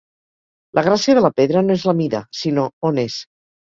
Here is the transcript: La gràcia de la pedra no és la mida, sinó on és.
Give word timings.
La 0.77 0.83
gràcia 0.87 1.15
de 1.19 1.23
la 1.27 1.31
pedra 1.41 1.63
no 1.67 1.75
és 1.81 1.85
la 1.91 1.95
mida, 2.01 2.23
sinó 2.41 2.65
on 2.91 3.03
és. 3.07 3.19